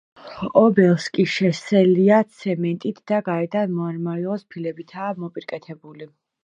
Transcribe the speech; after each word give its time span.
ობელისკი 0.61 1.25
შელესილია 1.33 2.23
ცემენტით 2.39 3.03
და 3.13 3.23
გარედან 3.31 3.79
მარმარილოს 3.83 4.51
ფილებითაა 4.57 5.17
მოპირკეთებული. 5.25 6.15